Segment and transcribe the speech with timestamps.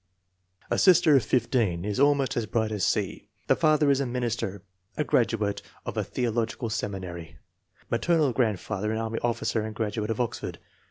[0.71, 3.27] A sister of 15 is almost as bright as C.
[3.45, 4.63] The father is a minister,
[4.97, 7.37] a graduate of a theological seminary.
[7.91, 10.57] Ma ternal grandfather an army officer and graduate of Oxford.